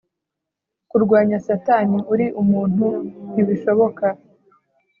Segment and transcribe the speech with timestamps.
[0.89, 2.85] kurwanya satani uri umuntu
[3.31, 4.05] ntibishoboka